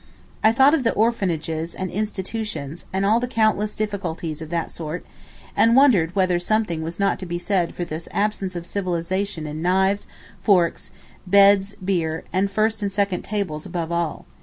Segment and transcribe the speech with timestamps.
[0.43, 5.05] I thought of the 'orphanages and institutions' and all the countless difficulties of that sort,
[5.55, 9.61] and wondered whether something was not to be said for this absence of civilization in
[9.61, 10.07] knives,
[10.41, 10.89] forks,
[11.27, 14.25] beds, beer, and first and second tables above all.